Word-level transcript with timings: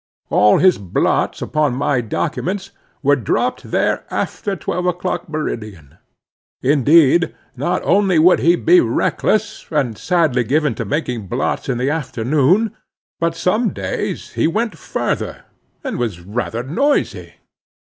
All 0.31 0.57
his 0.57 0.79
blots 0.79 1.43
upon 1.43 1.75
my 1.75 2.01
documents, 2.01 2.71
were 3.03 3.15
dropped 3.15 3.69
there 3.69 4.03
after 4.09 4.55
twelve 4.55 4.87
o'clock, 4.87 5.29
meridian. 5.29 5.99
Indeed, 6.63 7.35
not 7.55 7.83
only 7.83 8.17
would 8.17 8.39
he 8.39 8.55
be 8.55 8.79
reckless 8.81 9.63
and 9.69 9.95
sadly 9.95 10.43
given 10.43 10.73
to 10.73 10.85
making 10.85 11.27
blots 11.27 11.69
in 11.69 11.77
the 11.77 11.91
afternoon, 11.91 12.75
but 13.19 13.35
some 13.35 13.69
days 13.73 14.31
he 14.31 14.47
went 14.47 14.75
further, 14.75 15.43
and 15.83 15.99
was 15.99 16.19
rather 16.21 16.63
noisy. 16.63 17.35